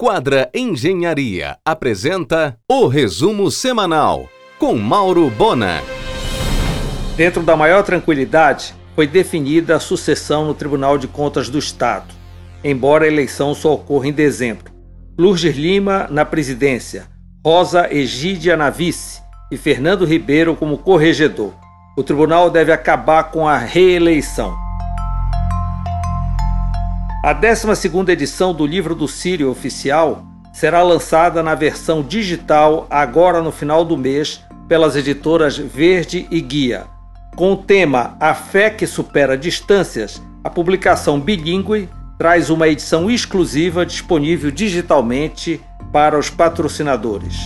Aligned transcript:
Quadra 0.00 0.48
Engenharia 0.54 1.56
apresenta 1.64 2.56
o 2.70 2.86
resumo 2.86 3.50
semanal 3.50 4.28
com 4.56 4.76
Mauro 4.76 5.28
Bona. 5.28 5.82
Dentro 7.16 7.42
da 7.42 7.56
maior 7.56 7.82
tranquilidade, 7.82 8.76
foi 8.94 9.08
definida 9.08 9.74
a 9.74 9.80
sucessão 9.80 10.46
no 10.46 10.54
Tribunal 10.54 10.98
de 10.98 11.08
Contas 11.08 11.48
do 11.48 11.58
Estado, 11.58 12.14
embora 12.62 13.06
a 13.06 13.08
eleição 13.08 13.52
só 13.56 13.74
ocorra 13.74 14.06
em 14.06 14.12
dezembro. 14.12 14.72
Lourdes 15.18 15.56
Lima 15.56 16.06
na 16.08 16.24
presidência, 16.24 17.08
Rosa 17.44 17.92
Egídia 17.92 18.56
na 18.56 18.70
vice 18.70 19.20
e 19.50 19.56
Fernando 19.56 20.04
Ribeiro 20.04 20.54
como 20.54 20.78
corregedor. 20.78 21.52
O 21.96 22.04
tribunal 22.04 22.50
deve 22.50 22.70
acabar 22.70 23.32
com 23.32 23.48
a 23.48 23.58
reeleição. 23.58 24.67
A 27.20 27.34
12ª 27.34 28.10
edição 28.10 28.54
do 28.54 28.64
Livro 28.64 28.94
do 28.94 29.08
Sírio 29.08 29.50
Oficial 29.50 30.22
será 30.52 30.82
lançada 30.82 31.42
na 31.42 31.56
versão 31.56 32.00
digital 32.00 32.86
agora 32.88 33.42
no 33.42 33.50
final 33.50 33.84
do 33.84 33.96
mês 33.96 34.44
pelas 34.68 34.94
editoras 34.94 35.58
Verde 35.58 36.28
e 36.30 36.40
Guia. 36.40 36.84
Com 37.34 37.54
o 37.54 37.56
tema 37.56 38.16
A 38.20 38.34
Fé 38.34 38.70
que 38.70 38.86
Supera 38.86 39.36
Distâncias, 39.36 40.22
a 40.44 40.48
publicação 40.48 41.18
bilíngue 41.18 41.88
traz 42.16 42.50
uma 42.50 42.68
edição 42.68 43.10
exclusiva 43.10 43.84
disponível 43.84 44.52
digitalmente 44.52 45.60
para 45.92 46.16
os 46.16 46.30
patrocinadores. 46.30 47.36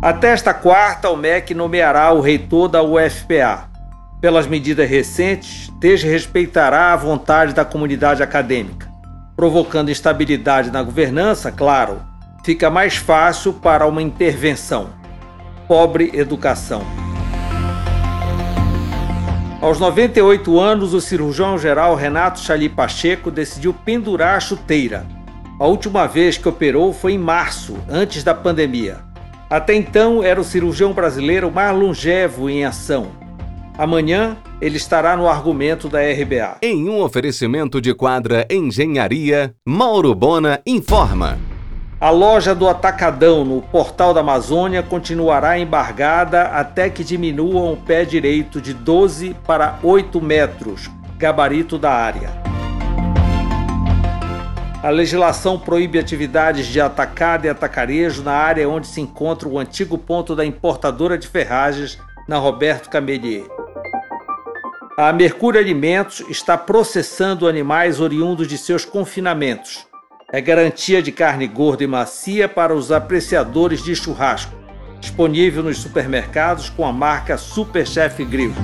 Até 0.00 0.28
esta 0.28 0.54
quarta, 0.54 1.10
o 1.10 1.16
MEC 1.16 1.52
nomeará 1.52 2.10
o 2.12 2.22
reitor 2.22 2.68
da 2.68 2.82
UFPA 2.82 3.75
pelas 4.20 4.46
medidas 4.46 4.88
recentes, 4.88 5.70
desrespeitará 5.78 6.92
a 6.92 6.96
vontade 6.96 7.52
da 7.52 7.64
comunidade 7.64 8.22
acadêmica, 8.22 8.88
provocando 9.36 9.90
instabilidade 9.90 10.70
na 10.70 10.82
governança, 10.82 11.52
claro, 11.52 12.02
fica 12.44 12.70
mais 12.70 12.96
fácil 12.96 13.52
para 13.52 13.86
uma 13.86 14.02
intervenção. 14.02 14.90
Pobre 15.68 16.10
educação. 16.14 16.82
Aos 19.60 19.80
98 19.80 20.60
anos, 20.60 20.94
o 20.94 21.00
cirurgião-geral 21.00 21.94
Renato 21.94 22.40
Chali 22.40 22.68
Pacheco 22.68 23.30
decidiu 23.30 23.74
pendurar 23.74 24.36
a 24.36 24.40
chuteira. 24.40 25.04
A 25.58 25.66
última 25.66 26.06
vez 26.06 26.36
que 26.36 26.48
operou 26.48 26.92
foi 26.92 27.14
em 27.14 27.18
março, 27.18 27.76
antes 27.88 28.22
da 28.22 28.34
pandemia. 28.34 28.98
Até 29.48 29.74
então, 29.74 30.22
era 30.22 30.40
o 30.40 30.44
cirurgião 30.44 30.92
brasileiro 30.92 31.50
mais 31.50 31.76
longevo 31.76 32.48
em 32.48 32.64
ação 32.64 33.25
Amanhã 33.78 34.38
ele 34.58 34.78
estará 34.78 35.16
no 35.16 35.28
argumento 35.28 35.86
da 35.86 35.98
RBA. 36.00 36.58
Em 36.62 36.88
um 36.88 37.02
oferecimento 37.02 37.78
de 37.78 37.92
quadra 37.92 38.46
Engenharia, 38.50 39.54
Mauro 39.66 40.14
Bona 40.14 40.60
informa. 40.66 41.38
A 42.00 42.08
loja 42.08 42.54
do 42.54 42.68
Atacadão 42.68 43.44
no 43.44 43.60
Portal 43.60 44.14
da 44.14 44.20
Amazônia 44.20 44.82
continuará 44.82 45.58
embargada 45.58 46.44
até 46.44 46.88
que 46.88 47.04
diminuam 47.04 47.72
o 47.72 47.76
pé 47.76 48.04
direito 48.04 48.62
de 48.62 48.72
12 48.72 49.36
para 49.46 49.78
8 49.82 50.22
metros, 50.22 50.90
gabarito 51.18 51.78
da 51.78 51.90
área. 51.90 52.30
A 54.82 54.88
legislação 54.88 55.58
proíbe 55.58 55.98
atividades 55.98 56.66
de 56.66 56.80
atacado 56.80 57.44
e 57.44 57.48
atacarejo 57.48 58.22
na 58.22 58.32
área 58.32 58.68
onde 58.68 58.86
se 58.86 59.00
encontra 59.00 59.48
o 59.48 59.58
antigo 59.58 59.98
ponto 59.98 60.34
da 60.34 60.46
importadora 60.46 61.18
de 61.18 61.26
ferragens 61.28 61.98
na 62.28 62.38
Roberto 62.38 62.88
Camelier. 62.88 63.44
A 64.98 65.12
Mercúrio 65.12 65.60
Alimentos 65.60 66.24
está 66.30 66.56
processando 66.56 67.46
animais 67.46 68.00
oriundos 68.00 68.48
de 68.48 68.56
seus 68.56 68.82
confinamentos. 68.86 69.86
É 70.32 70.40
garantia 70.40 71.02
de 71.02 71.12
carne 71.12 71.46
gorda 71.46 71.84
e 71.84 71.86
macia 71.86 72.48
para 72.48 72.74
os 72.74 72.90
apreciadores 72.90 73.84
de 73.84 73.94
churrasco. 73.94 74.54
Disponível 74.98 75.62
nos 75.62 75.76
supermercados 75.76 76.70
com 76.70 76.86
a 76.86 76.94
marca 76.94 77.36
Super 77.36 77.86
Chef 77.86 78.24
Grill. 78.24 78.54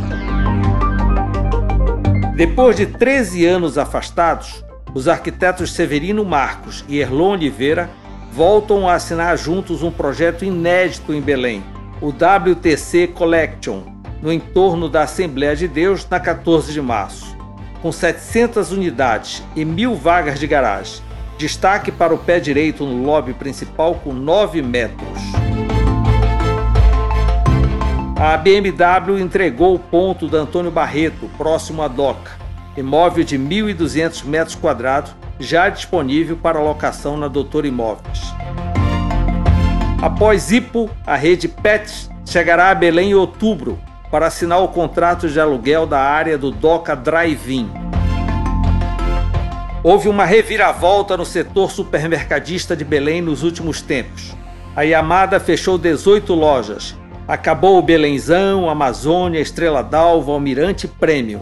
Depois 2.35 2.77
de 2.77 2.87
13 2.87 3.45
anos 3.45 3.77
afastados, 3.77 4.65
os 4.95 5.09
arquitetos 5.09 5.73
Severino 5.73 6.25
Marcos 6.25 6.83
e 6.89 6.99
Erlon 6.99 7.33
Oliveira 7.33 7.91
voltam 8.33 8.89
a 8.89 8.95
assinar 8.95 9.37
juntos 9.37 9.83
um 9.83 9.91
projeto 9.91 10.47
inédito 10.47 11.13
em 11.13 11.21
Belém, 11.21 11.63
o 12.01 12.09
WTC 12.09 13.09
Collection, 13.09 13.83
no 14.23 14.33
entorno 14.33 14.89
da 14.89 15.03
Assembleia 15.03 15.57
de 15.57 15.67
Deus 15.67 16.07
na 16.09 16.21
14 16.21 16.73
de 16.73 16.81
março, 16.81 17.37
com 17.83 17.91
700 17.91 18.71
unidades 18.71 19.43
e 19.57 19.65
mil 19.65 19.97
vagas 19.97 20.39
de 20.39 20.47
garagem. 20.47 21.03
Destaque 21.37 21.91
para 21.91 22.15
o 22.15 22.19
pé 22.19 22.39
direito 22.39 22.87
no 22.87 23.05
lobby 23.05 23.35
principal 23.35 23.97
com 23.97 24.13
9 24.13 24.63
metros. 24.63 25.19
A 28.17 28.37
BMW 28.37 29.19
entregou 29.19 29.75
o 29.75 29.79
ponto 29.81 30.29
da 30.29 30.39
Antônio 30.39 30.71
Barreto, 30.71 31.29
próximo 31.37 31.83
à 31.83 31.89
DOCA, 31.89 32.31
imóvel 32.77 33.25
de 33.25 33.37
1.200 33.37 34.25
metros 34.25 34.55
quadrados, 34.55 35.13
já 35.41 35.69
disponível 35.69 36.37
para 36.37 36.61
locação 36.61 37.17
na 37.17 37.27
Doutor 37.27 37.67
Imóveis. 37.67 38.21
Após 40.01 40.53
IPO, 40.53 40.89
a 41.05 41.17
rede 41.17 41.49
PET 41.49 42.09
chegará 42.25 42.71
a 42.71 42.75
Belém 42.77 43.11
em 43.11 43.15
outubro, 43.15 43.79
para 44.13 44.27
assinar 44.27 44.63
o 44.63 44.69
contrato 44.69 45.27
de 45.27 45.41
aluguel 45.41 45.87
da 45.87 45.99
área 45.99 46.37
do 46.37 46.51
Doca 46.51 46.95
Drive-In. 46.95 47.71
Houve 49.83 50.07
uma 50.07 50.27
reviravolta 50.27 51.17
no 51.17 51.25
setor 51.25 51.71
supermercadista 51.71 52.77
de 52.77 52.85
Belém 52.85 53.23
nos 53.23 53.43
últimos 53.43 53.81
tempos. 53.81 54.37
A 54.77 54.83
Yamada 54.83 55.41
fechou 55.41 55.79
18 55.79 56.35
lojas. 56.35 56.95
Acabou 57.27 57.79
o 57.79 57.83
Belenzão, 57.83 58.69
Amazônia, 58.69 59.41
Estrela 59.41 59.83
d'Alva, 59.83 60.33
Almirante 60.33 60.87
Prêmio. 60.87 61.41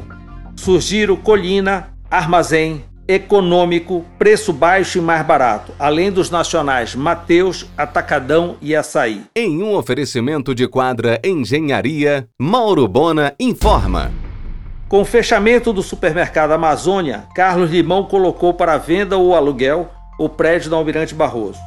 Surgiram 0.54 1.16
Colina, 1.16 1.88
Armazém, 2.08 2.84
econômico, 3.10 4.04
preço 4.16 4.52
baixo 4.52 4.98
e 4.98 5.00
mais 5.00 5.26
barato, 5.26 5.72
além 5.78 6.12
dos 6.12 6.30
nacionais 6.30 6.94
Mateus, 6.94 7.66
Atacadão 7.76 8.56
e 8.62 8.76
Açaí. 8.76 9.22
Em 9.34 9.62
um 9.62 9.74
oferecimento 9.74 10.54
de 10.54 10.68
quadra 10.68 11.20
Engenharia, 11.24 12.28
Mauro 12.38 12.86
Bona 12.86 13.34
informa. 13.40 14.12
Com 14.88 15.00
o 15.00 15.04
fechamento 15.04 15.72
do 15.72 15.82
supermercado 15.82 16.52
Amazônia, 16.52 17.24
Carlos 17.34 17.70
Limão 17.70 18.04
colocou 18.04 18.54
para 18.54 18.76
venda 18.76 19.16
ou 19.16 19.34
aluguel 19.34 19.90
o 20.18 20.28
prédio 20.28 20.70
do 20.70 20.76
Almirante 20.76 21.14
Barroso. 21.14 21.58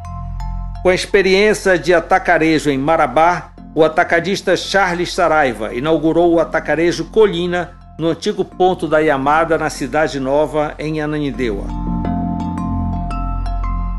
Com 0.81 0.89
a 0.89 0.95
experiência 0.95 1.77
de 1.77 1.93
atacarejo 1.93 2.69
em 2.69 2.77
Marabá, 2.77 3.53
o 3.75 3.83
atacadista 3.83 4.55
Charles 4.55 5.13
Saraiva 5.13 5.73
inaugurou 5.73 6.33
o 6.33 6.39
atacarejo 6.39 7.05
Colina 7.05 7.82
no 8.03 8.09
antigo 8.09 8.43
ponto 8.43 8.85
da 8.85 8.99
Yamada, 8.99 9.57
na 9.57 9.69
Cidade 9.69 10.19
Nova, 10.19 10.75
em 10.77 10.99
Ananindeua. 10.99 11.63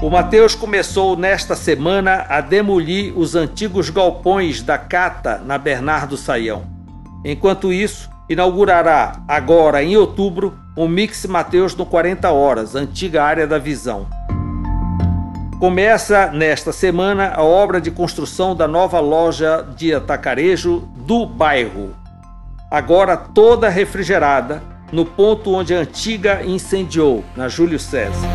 O 0.03 0.11
Mateus 0.11 0.55
começou 0.55 1.17
nesta 1.17 1.57
semana 1.57 2.27
a 2.29 2.43
demolir 2.43 3.19
os 3.19 3.35
antigos 3.35 3.89
galpões 3.89 4.61
da 4.61 4.77
Cata, 4.77 5.39
na 5.39 5.57
Bernardo 5.57 6.19
Saião. 6.19 6.67
Enquanto 7.25 7.73
isso, 7.73 8.11
inaugurará, 8.29 9.23
agora 9.27 9.83
em 9.83 9.97
outubro, 9.97 10.55
o 10.77 10.87
Mix 10.87 11.25
Mateus 11.25 11.75
no 11.75 11.87
40 11.87 12.31
Horas, 12.31 12.75
antiga 12.75 13.25
área 13.25 13.47
da 13.47 13.59
visão. 13.59 14.07
Começa 15.59 16.27
nesta 16.27 16.73
semana 16.73 17.33
a 17.35 17.43
obra 17.43 17.81
de 17.81 17.91
construção 17.91 18.55
da 18.55 18.69
nova 18.69 19.01
loja 19.01 19.67
de 19.75 19.95
atacarejo 19.95 20.87
do 20.95 21.25
bairro 21.25 22.04
agora 22.75 23.17
toda 23.17 23.69
refrigerada, 23.69 24.61
no 24.91 25.05
ponto 25.05 25.53
onde 25.53 25.73
a 25.73 25.79
antiga 25.79 26.45
incendiou, 26.45 27.25
na 27.37 27.47
Júlio 27.47 27.79
César. 27.79 28.27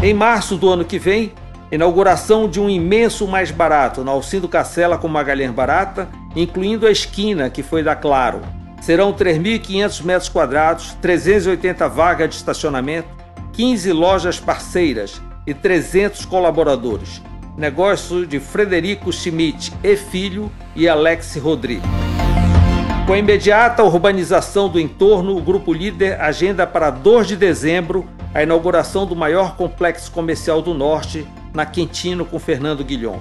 Em 0.00 0.14
março 0.14 0.56
do 0.56 0.68
ano 0.68 0.84
que 0.84 0.96
vem, 0.96 1.32
inauguração 1.72 2.48
de 2.48 2.60
um 2.60 2.70
imenso 2.70 3.26
mais 3.26 3.50
barato 3.50 4.04
na 4.04 4.12
Alcindo 4.12 4.46
Cacela 4.46 4.96
com 4.96 5.08
Magalhães 5.08 5.50
Barata, 5.50 6.08
incluindo 6.36 6.86
a 6.86 6.90
esquina 6.92 7.50
que 7.50 7.64
foi 7.64 7.82
da 7.82 7.96
Claro. 7.96 8.42
Serão 8.80 9.12
3.500 9.12 10.04
metros 10.04 10.28
quadrados, 10.28 10.96
380 11.02 11.88
vagas 11.88 12.30
de 12.30 12.36
estacionamento, 12.36 13.08
15 13.54 13.90
lojas 13.90 14.38
parceiras 14.38 15.20
e 15.44 15.52
300 15.52 16.24
colaboradores. 16.26 17.20
Negócio 17.56 18.24
de 18.24 18.38
Frederico 18.38 19.12
Schmidt 19.12 19.72
e 19.82 19.96
Filho 19.96 20.48
e 20.76 20.88
Alex 20.88 21.34
Rodrigues. 21.34 22.07
Com 23.08 23.14
a 23.14 23.18
imediata 23.18 23.82
urbanização 23.82 24.68
do 24.68 24.78
entorno, 24.78 25.34
o 25.34 25.40
Grupo 25.40 25.72
Líder 25.72 26.20
agenda 26.20 26.66
para 26.66 26.90
2 26.90 27.28
de 27.28 27.36
dezembro 27.36 28.06
a 28.34 28.42
inauguração 28.42 29.06
do 29.06 29.16
maior 29.16 29.56
complexo 29.56 30.12
comercial 30.12 30.60
do 30.60 30.74
Norte, 30.74 31.26
na 31.54 31.64
Quintino, 31.64 32.26
com 32.26 32.38
Fernando 32.38 32.84
Guilhom. 32.84 33.18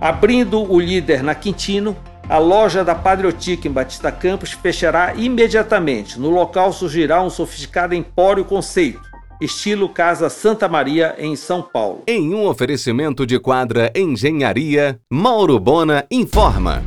Abrindo 0.00 0.62
o 0.62 0.80
Líder 0.80 1.22
na 1.22 1.34
Quintino, 1.34 1.94
a 2.26 2.38
loja 2.38 2.82
da 2.82 2.94
Patriotica 2.94 3.68
em 3.68 3.70
Batista 3.70 4.10
Campos 4.10 4.52
fechará 4.52 5.12
imediatamente. 5.14 6.18
No 6.18 6.30
local 6.30 6.72
surgirá 6.72 7.20
um 7.20 7.28
sofisticado 7.28 7.94
empório 7.94 8.42
conceito, 8.42 9.02
estilo 9.38 9.90
Casa 9.90 10.30
Santa 10.30 10.66
Maria, 10.66 11.14
em 11.18 11.36
São 11.36 11.60
Paulo. 11.60 12.04
Em 12.06 12.32
um 12.32 12.46
oferecimento 12.46 13.26
de 13.26 13.38
quadra 13.38 13.92
Engenharia, 13.94 14.98
Mauro 15.12 15.60
Bona 15.60 16.06
informa. 16.10 16.82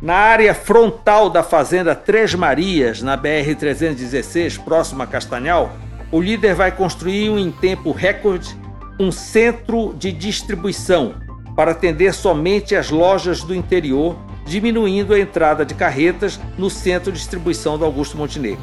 Na 0.00 0.14
área 0.14 0.54
frontal 0.54 1.30
da 1.30 1.42
Fazenda 1.42 1.94
Três 1.94 2.34
Marias, 2.34 3.00
na 3.00 3.16
BR-316, 3.16 4.62
próximo 4.62 5.02
a 5.02 5.06
Castanhal, 5.06 5.72
o 6.12 6.20
líder 6.20 6.54
vai 6.54 6.70
construir 6.70 7.28
em 7.28 7.50
tempo 7.50 7.92
recorde 7.92 8.54
um 9.00 9.10
centro 9.10 9.94
de 9.98 10.12
distribuição 10.12 11.14
para 11.56 11.70
atender 11.70 12.12
somente 12.12 12.76
as 12.76 12.90
lojas 12.90 13.42
do 13.42 13.54
interior, 13.54 14.18
diminuindo 14.44 15.14
a 15.14 15.18
entrada 15.18 15.64
de 15.64 15.74
carretas 15.74 16.38
no 16.58 16.68
centro 16.68 17.10
de 17.10 17.16
distribuição 17.16 17.78
do 17.78 17.84
Augusto 17.86 18.18
Montenegro. 18.18 18.60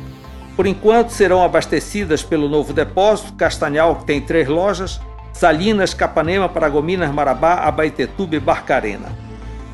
Por 0.56 0.68
enquanto, 0.68 1.10
serão 1.10 1.44
abastecidas 1.44 2.22
pelo 2.22 2.48
novo 2.48 2.74
depósito 2.74 3.34
Castanhal, 3.34 3.96
que 3.96 4.06
tem 4.06 4.22
três 4.22 4.48
lojas, 4.48 5.02
Salinas, 5.34 5.96
Capanema, 5.96 6.48
Paragominas, 6.48 7.12
Marabá, 7.12 7.56
Abaetetuba 7.56 8.36
e 8.36 8.40
Barcarena. 8.40 9.23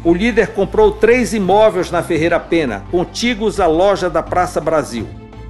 O 0.02 0.14
líder 0.14 0.54
comprou 0.54 0.94
três 0.94 1.34
imóveis 1.34 1.92
na 1.92 2.02
Ferreira 2.02 2.40
Pena, 2.40 2.86
contíguos 2.90 3.60
à 3.60 3.68
loja 3.68 4.10
da 4.10 4.24
Praça 4.24 4.62
Brasil. 4.62 5.06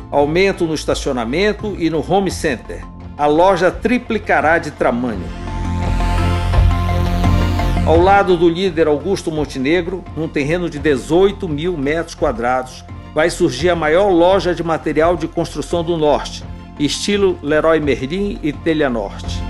Aumento 0.09 0.65
no 0.65 0.73
estacionamento 0.73 1.75
e 1.77 1.87
no 1.87 2.03
home 2.11 2.31
center. 2.31 2.83
A 3.15 3.27
loja 3.27 3.69
triplicará 3.69 4.57
de 4.57 4.71
tamanho. 4.71 5.27
Ao 7.85 8.01
lado 8.01 8.35
do 8.35 8.49
líder 8.49 8.87
Augusto 8.87 9.31
Montenegro, 9.31 10.03
num 10.17 10.27
terreno 10.27 10.67
de 10.67 10.79
18 10.79 11.47
mil 11.47 11.77
metros 11.77 12.15
quadrados, 12.15 12.83
vai 13.13 13.29
surgir 13.29 13.69
a 13.69 13.75
maior 13.75 14.09
loja 14.09 14.55
de 14.55 14.63
material 14.63 15.15
de 15.15 15.27
construção 15.27 15.83
do 15.83 15.95
Norte, 15.95 16.43
estilo 16.79 17.37
Leroy 17.43 17.79
Merlin 17.79 18.39
e 18.41 18.51
Telha 18.51 18.89
Norte. 18.89 19.48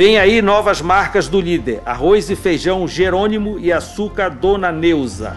Vem 0.00 0.18
aí 0.18 0.40
novas 0.40 0.80
marcas 0.80 1.28
do 1.28 1.38
líder: 1.38 1.82
arroz 1.84 2.30
e 2.30 2.34
feijão 2.34 2.88
Jerônimo 2.88 3.58
e 3.58 3.70
açúcar 3.70 4.30
Dona 4.30 4.72
Neuza. 4.72 5.36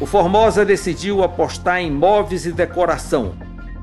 O 0.00 0.06
Formosa 0.06 0.64
decidiu 0.64 1.22
apostar 1.22 1.82
em 1.82 1.90
móveis 1.90 2.46
e 2.46 2.52
decoração, 2.52 3.34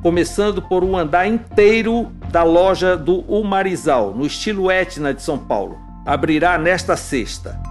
começando 0.01 0.59
por 0.59 0.83
um 0.83 0.97
andar 0.97 1.27
inteiro 1.27 2.11
da 2.31 2.41
loja 2.41 2.97
do 2.97 3.19
Umarizal, 3.31 4.11
no 4.11 4.25
estilo 4.25 4.71
Etna 4.71 5.13
de 5.13 5.21
São 5.21 5.37
Paulo. 5.37 5.77
Abrirá 6.03 6.57
nesta 6.57 6.97
sexta. 6.97 7.61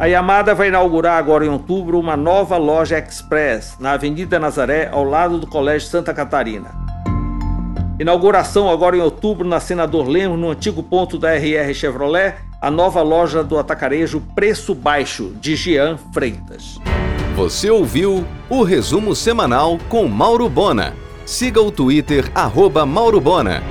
A 0.00 0.06
Yamada 0.06 0.56
vai 0.56 0.66
inaugurar 0.66 1.18
agora 1.18 1.46
em 1.46 1.48
outubro 1.48 2.00
uma 2.00 2.16
nova 2.16 2.56
loja 2.56 2.98
express 2.98 3.76
na 3.78 3.92
Avenida 3.92 4.40
Nazaré, 4.40 4.88
ao 4.90 5.04
lado 5.04 5.38
do 5.38 5.46
Colégio 5.46 5.88
Santa 5.88 6.12
Catarina. 6.12 6.83
Inauguração 7.98 8.68
agora 8.68 8.96
em 8.96 9.00
outubro 9.00 9.46
na 9.46 9.60
Senador 9.60 10.08
Lemos, 10.08 10.36
no 10.38 10.50
antigo 10.50 10.82
ponto 10.82 11.16
da 11.16 11.32
RR 11.36 11.72
Chevrolet, 11.72 12.34
a 12.60 12.68
nova 12.68 13.00
loja 13.02 13.44
do 13.44 13.56
atacarejo 13.56 14.20
Preço 14.34 14.74
Baixo, 14.74 15.32
de 15.40 15.54
Jean 15.54 15.96
Freitas. 16.12 16.80
Você 17.36 17.70
ouviu 17.70 18.26
o 18.50 18.64
resumo 18.64 19.14
semanal 19.14 19.78
com 19.88 20.08
Mauro 20.08 20.48
Bona. 20.48 20.92
Siga 21.24 21.62
o 21.62 21.70
Twitter, 21.70 22.28
arroba 22.34 22.84
Mauro 22.84 23.20
Bona. 23.20 23.62